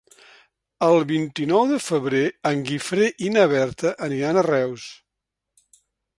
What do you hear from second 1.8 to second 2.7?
febrer en